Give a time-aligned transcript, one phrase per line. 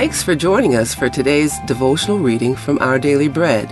[0.00, 3.70] Thanks for joining us for today's devotional reading from Our Daily Bread.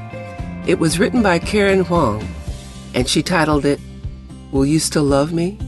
[0.68, 2.22] It was written by Karen Huang,
[2.92, 3.80] and she titled it,
[4.52, 5.58] Will You Still Love Me?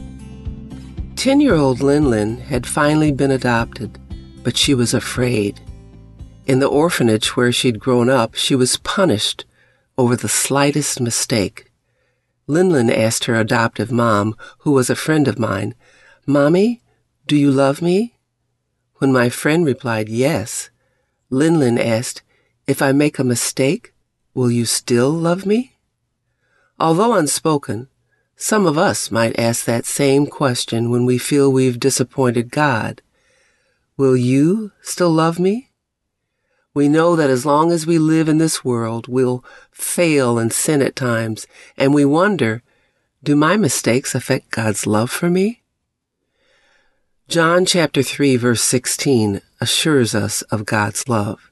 [1.15, 3.97] 10 year old Lin Lin had finally been adopted,
[4.43, 5.59] but she was afraid.
[6.45, 9.45] In the orphanage where she'd grown up, she was punished
[9.97, 11.71] over the slightest mistake.
[12.45, 15.73] Lin Lin asked her adoptive mom, who was a friend of mine,
[16.27, 16.83] Mommy,
[17.25, 18.19] do you love me?
[19.01, 20.69] When my friend replied yes,
[21.31, 22.21] Lin Lin asked,
[22.67, 23.95] If I make a mistake,
[24.35, 25.79] will you still love me?
[26.79, 27.87] Although unspoken,
[28.35, 33.01] some of us might ask that same question when we feel we've disappointed God.
[33.97, 35.71] Will you still love me?
[36.75, 40.79] We know that as long as we live in this world, we'll fail and sin
[40.83, 42.61] at times, and we wonder,
[43.23, 45.60] do my mistakes affect God's love for me?
[47.31, 51.49] John chapter 3 verse 16 assures us of God's love.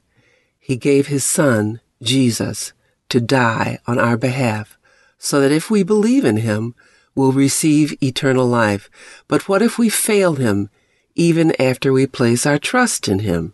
[0.60, 2.74] He gave his son, Jesus,
[3.08, 4.78] to die on our behalf
[5.18, 6.76] so that if we believe in him,
[7.16, 8.90] we'll receive eternal life.
[9.30, 10.70] But what if we fail him
[11.16, 13.54] even after we place our trust in him?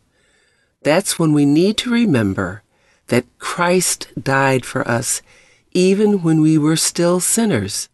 [0.82, 2.64] That's when we need to remember
[3.10, 5.22] that Christ died for us
[5.74, 7.88] even when we were still sinners.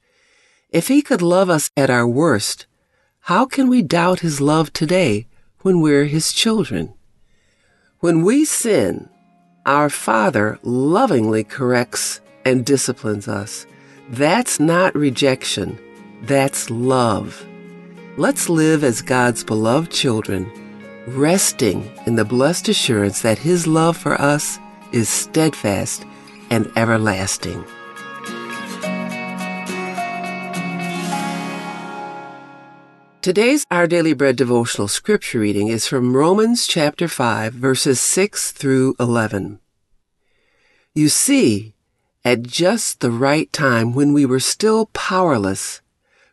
[0.70, 2.66] If he could love us at our worst,
[3.26, 5.28] how can we doubt his love today
[5.62, 6.94] when we're his children?
[8.00, 9.10] When we sin,
[9.64, 13.68] our Father lovingly corrects and disciplines us.
[14.10, 15.78] That's not rejection,
[16.24, 17.46] that's love.
[18.18, 20.52] Let's live as God's beloved children,
[21.08, 24.58] resting in the blessed assurance that His love for us
[24.92, 26.06] is steadfast
[26.50, 27.64] and everlasting.
[33.22, 38.96] Today's Our Daily Bread devotional scripture reading is from Romans chapter 5, verses 6 through
[39.00, 39.59] 11.
[40.96, 41.76] You see,
[42.26, 45.81] at just the right time when we were still powerless,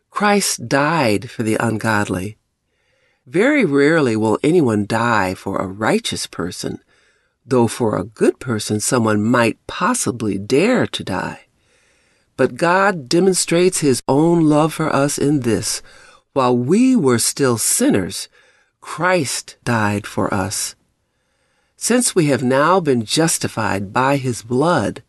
[0.09, 2.39] Christ died for the ungodly.
[3.27, 6.79] Very rarely will anyone die for a righteous person,
[7.45, 11.41] though for a good person someone might possibly dare to die.
[12.35, 15.83] But God demonstrates his own love for us in this
[16.39, 18.29] while we were still sinners,
[18.79, 20.73] Christ died for us.
[21.75, 25.03] Since we have now been justified by his blood,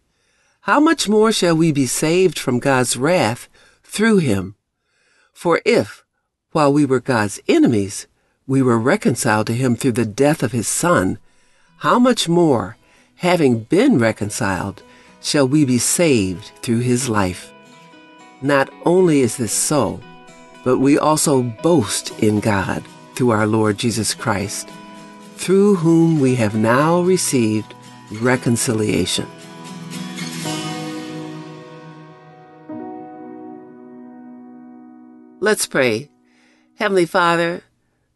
[0.62, 3.48] how much more shall we be saved from God's wrath
[3.84, 4.56] through him?
[5.32, 6.04] For if,
[6.50, 8.08] while we were God's enemies,
[8.48, 11.20] we were reconciled to him through the death of his Son,
[11.86, 12.76] how much more,
[13.18, 14.82] having been reconciled,
[15.22, 17.52] shall we be saved through his life?
[18.42, 20.00] Not only is this so,
[20.64, 22.84] but we also boast in God
[23.14, 24.68] through our Lord Jesus Christ,
[25.36, 27.74] through whom we have now received
[28.12, 29.26] reconciliation.
[35.42, 36.10] Let's pray.
[36.76, 37.62] Heavenly Father,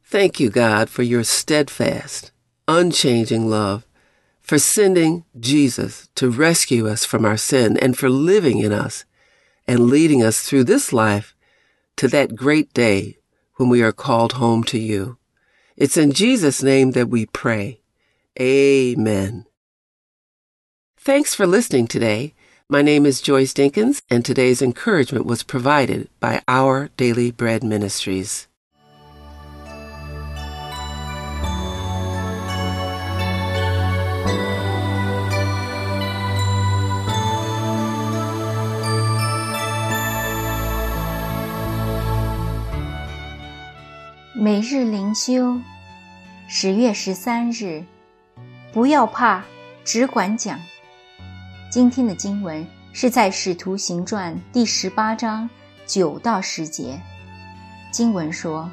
[0.04, 2.32] thank you, God, for your steadfast,
[2.68, 3.86] unchanging love,
[4.40, 9.06] for sending Jesus to rescue us from our sin and for living in us
[9.66, 11.33] and leading us through this life
[11.96, 13.18] to that great day
[13.56, 15.18] when we are called home to you.
[15.76, 17.80] It's in Jesus' name that we pray.
[18.40, 19.46] Amen.
[20.96, 22.34] Thanks for listening today.
[22.68, 28.48] My name is Joyce Dinkins, and today's encouragement was provided by Our Daily Bread Ministries.
[44.44, 45.58] 每日灵修，
[46.48, 47.82] 十月十三日，
[48.74, 49.42] 不要怕，
[49.86, 50.60] 只管讲。
[51.70, 55.48] 今天的经文是在《使徒行传》第十八章
[55.86, 57.00] 九到十节。
[57.90, 58.70] 经文说：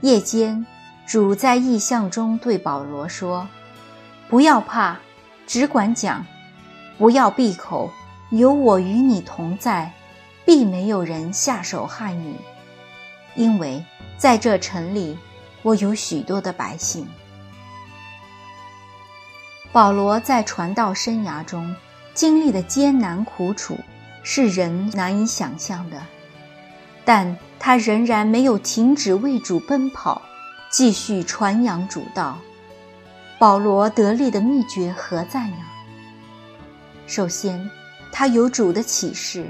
[0.00, 0.66] 夜间，
[1.06, 3.46] 主在异象中对保罗说
[4.28, 4.96] ：“不要怕，
[5.46, 6.26] 只管讲，
[6.98, 7.88] 不要闭口，
[8.30, 9.92] 有我与你同在，
[10.44, 12.34] 必没有人下手害你，
[13.36, 13.80] 因为。”
[14.18, 15.16] 在这城里，
[15.62, 17.06] 我有许多的百姓。
[19.72, 21.74] 保罗在传道生涯中
[22.14, 23.78] 经历的艰难苦楚，
[24.22, 26.00] 是人难以想象的，
[27.04, 30.22] 但他仍然没有停止为主奔跑，
[30.70, 32.38] 继续传扬主道。
[33.38, 35.58] 保罗得力的秘诀何在呢？
[37.06, 37.70] 首先，
[38.10, 39.46] 他有主的启示。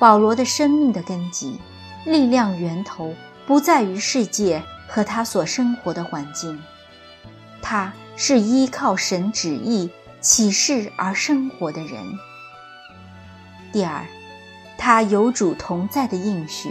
[0.00, 1.60] 保罗的生命的根基，
[2.06, 3.14] 力量源头。
[3.46, 6.62] 不在于世界和他所生活的环境，
[7.60, 9.90] 他是依靠神旨意
[10.20, 12.04] 启示而生活的人。
[13.72, 14.04] 第二，
[14.76, 16.70] 他有主同在的应许，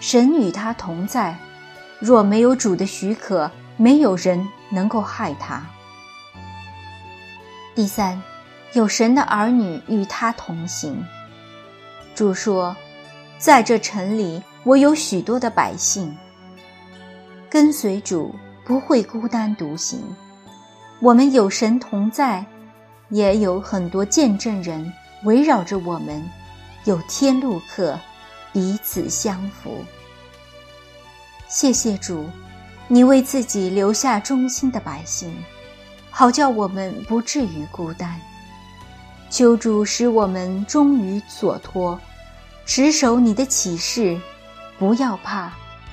[0.00, 1.36] 神与他同在。
[1.98, 5.60] 若没有主的许可，没有人能够害他。
[7.74, 8.22] 第三，
[8.72, 11.04] 有神的儿女与他同行。
[12.14, 12.76] 主说，
[13.38, 16.14] 在这城里，我有许多的百姓。
[17.48, 18.34] 跟随主
[18.66, 19.98] 不会孤单独行，
[21.00, 22.44] 我们有神同在，
[23.08, 24.92] 也有很多见证人
[25.24, 26.22] 围绕着我们，
[26.84, 27.98] 有天路客
[28.52, 29.82] 彼此相扶。
[31.48, 32.26] 谢谢主，
[32.88, 35.34] 你为自己留下忠心的百姓，
[36.10, 38.20] 好叫我们不至于孤单。
[39.30, 41.98] 求主使我们忠于所托，
[42.66, 44.20] 持守你的启示，
[44.78, 45.50] 不要怕，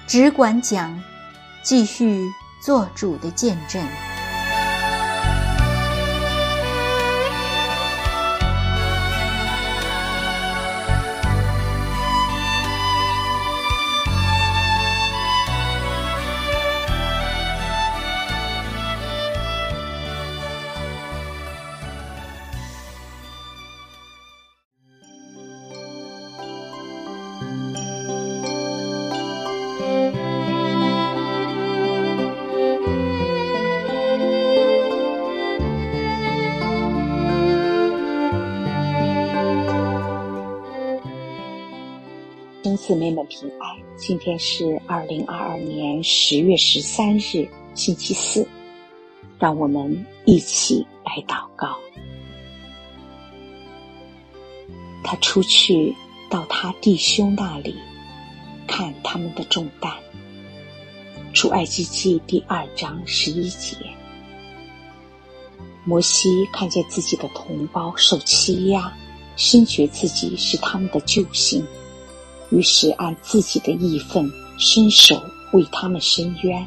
[0.08, 0.98] 只管讲。
[1.64, 3.84] 继续做主的见证。
[42.88, 48.48] 姊妹们平安，今天是二零二二年十月十三日，星期四。
[49.40, 51.80] 让我们一起来祷告。
[55.04, 55.96] 他出去
[56.30, 57.76] 到他弟兄那里，
[58.68, 59.92] 看他们的重担。
[61.34, 63.76] 出埃及记第二章十一节，
[65.86, 68.96] 摩西看见自己的同胞受欺压，
[69.36, 71.66] 深觉自己是他们的救星。
[72.52, 75.22] 于是按自己的义愤伸手
[75.52, 76.66] 为他们伸冤，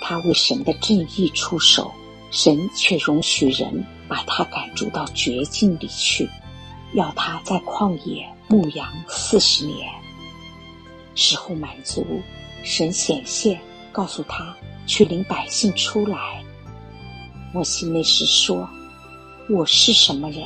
[0.00, 1.90] 他为神的正义出手，
[2.30, 6.28] 神却容许人把他赶逐到绝境里去，
[6.94, 9.88] 要他在旷野牧羊四十年。
[11.14, 12.04] 时候满足，
[12.62, 14.56] 神显现，告诉他
[14.86, 16.44] 去领百姓出来。
[17.52, 18.68] 摩西那时说
[19.50, 20.42] ：“我是什么人，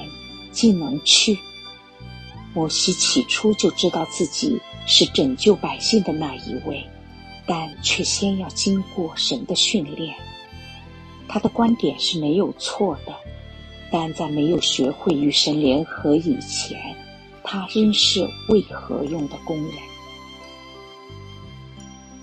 [0.53, 1.39] 竟能去？”
[2.55, 6.87] 摩西起初就知道自己是拯救百姓的那一位，
[7.47, 10.15] 但却先要经过神的训练。
[11.27, 13.13] 他的观点是没有错的，
[13.91, 16.79] 但在没有学会与神联合以前，
[17.43, 19.73] 他仍是为合用的工人。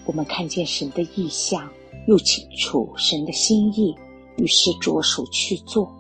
[0.06, 1.70] 我们看见神的意象，
[2.08, 3.94] 又清楚神的心意，
[4.38, 5.94] 于是着手去做。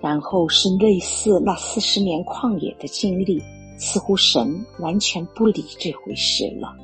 [0.00, 3.42] 然后是类似那四十年旷野的经历，
[3.78, 6.74] 似乎神完全不理这回事了。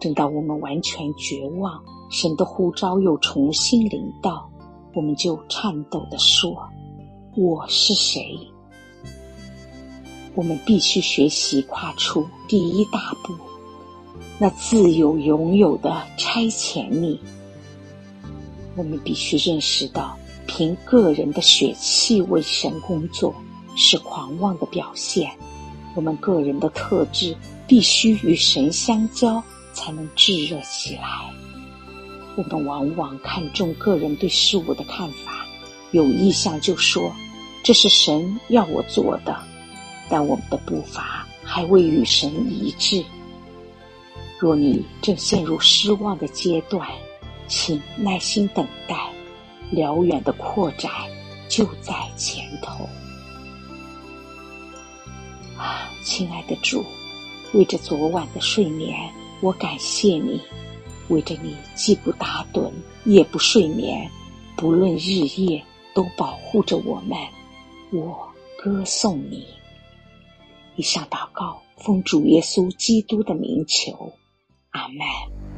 [0.00, 4.50] 等到我们完全绝望，神的呼召又重新临到，
[4.94, 6.56] 我们就颤抖地说
[7.36, 8.38] ：“我是谁？”
[10.34, 13.34] 我们必须学习跨出第一大步，
[14.38, 17.20] 那自由拥有的差遣你。
[18.76, 20.16] 我们必须认识到。
[20.52, 23.32] 凭个人的血气为神工作
[23.76, 25.30] 是狂妄的表现。
[25.94, 27.36] 我们个人的特质
[27.68, 29.40] 必须与神相交，
[29.72, 31.02] 才能炙热起来。
[32.34, 35.46] 我们往往看重个人对事物的看法，
[35.92, 37.12] 有意向就说
[37.62, 39.40] 这是神要我做的，
[40.08, 43.04] 但我们的步伐还未与神一致。
[44.40, 46.88] 若你正陷入失望的阶段，
[47.46, 48.96] 请耐心等待。
[49.70, 50.90] 辽远的扩展
[51.48, 52.88] 就在前头
[55.56, 56.84] 啊，亲爱的主，
[57.52, 58.96] 为着昨晚的睡眠，
[59.40, 60.40] 我感谢你；
[61.08, 62.70] 为着你既不打盹
[63.04, 64.10] 也不睡眠，
[64.56, 65.62] 不论日夜
[65.94, 67.18] 都保护着我们，
[67.92, 69.46] 我歌颂你。
[70.76, 74.12] 以上祷告，奉主耶稣基督的名求，
[74.70, 75.49] 阿门。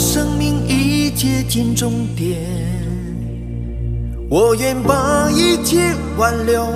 [0.00, 2.40] 生命已接近终点，
[4.30, 6.66] 我愿把一切挽留。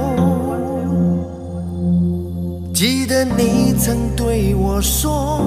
[2.74, 5.40] 记得你曾对我说，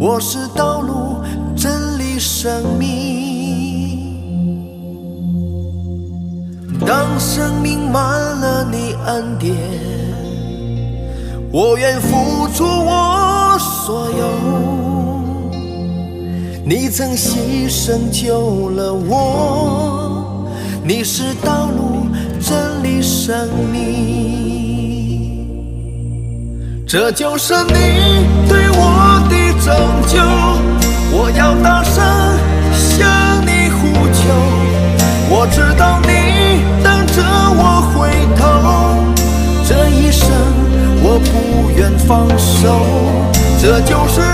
[0.00, 1.20] 我是道路、
[1.54, 4.16] 真理、生命。
[6.86, 9.54] 当生命满了你恩典，
[11.52, 14.81] 我愿付出我所有。
[16.74, 20.48] 你曾牺牲救了我，
[20.82, 22.06] 你是道路、
[22.40, 25.46] 真理、生命。
[26.86, 27.74] 这就是你
[28.48, 29.76] 对我的拯
[30.08, 30.18] 救，
[31.14, 32.02] 我要大声
[32.72, 33.06] 向
[33.44, 34.22] 你呼求。
[35.28, 36.08] 我知道你
[36.82, 37.06] 等。
[37.14, 37.22] 着
[37.54, 38.42] 我回头，
[39.68, 40.26] 这一生
[41.02, 42.80] 我不愿放手，
[43.60, 44.31] 这就是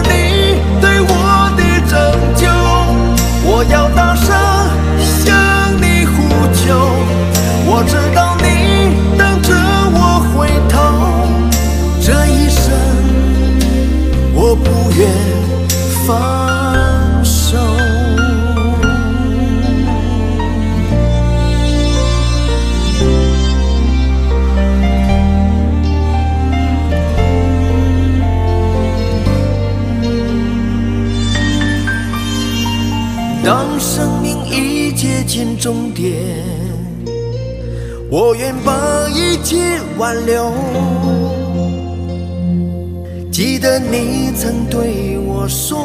[35.69, 36.15] 终点，
[38.11, 38.73] 我愿把
[39.11, 40.51] 一切挽留。
[43.31, 45.79] 记得你曾对我说，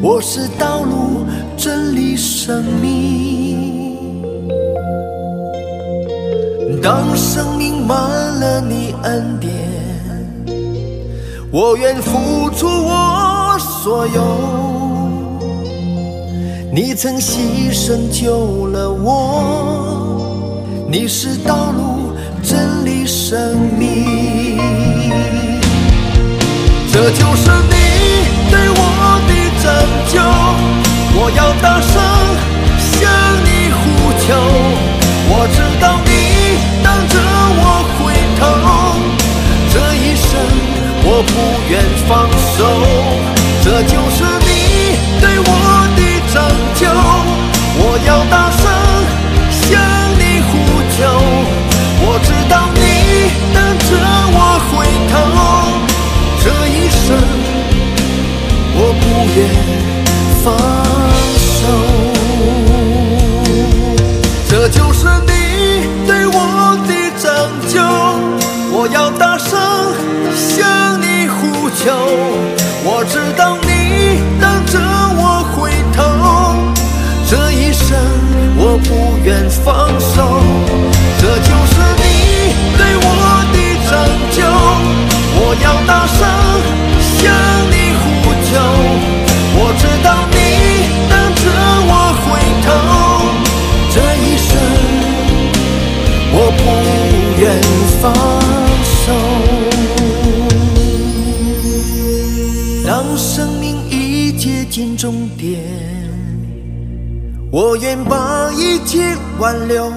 [0.00, 1.26] 我是道路、
[1.56, 3.98] 真理、生命。
[6.80, 9.50] 当生命满了你恩典，
[11.50, 14.71] 我愿付出我所有。
[16.74, 24.56] 你曾牺牲救了我，你是道路、真理、生命。
[26.90, 27.74] 这就是你
[28.50, 29.30] 对我的
[29.62, 29.68] 拯
[30.08, 30.16] 救，
[31.14, 31.92] 我要大声
[32.80, 32.90] 向
[33.44, 33.78] 你呼
[34.24, 34.32] 求。
[35.28, 35.60] 我知
[78.58, 78.88] 我不
[79.24, 80.14] 愿放手，
[81.18, 82.02] 这就是你
[82.76, 83.06] 对我
[83.52, 83.56] 的
[83.88, 83.90] 拯
[84.32, 84.38] 救。
[85.34, 86.18] 我要大声
[87.18, 87.20] 向
[87.70, 88.02] 你呼
[88.48, 88.52] 救，
[89.54, 90.36] 我知道你
[91.08, 91.44] 等着
[91.88, 91.90] 我
[92.22, 92.24] 回
[92.62, 92.66] 头。
[93.94, 94.50] 这一生
[96.34, 96.60] 我不
[97.40, 97.42] 愿
[98.00, 98.02] 放
[99.02, 99.04] 手，
[102.86, 103.26] 当生
[103.60, 103.92] 命已
[104.32, 106.01] 接近终点。
[107.52, 109.92] 我愿把一切挽留。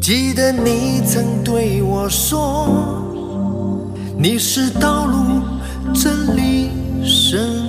[0.00, 2.66] 记得你曾对我说，
[4.18, 5.40] 你是道路、
[5.94, 6.70] 真理、
[7.04, 7.61] 生。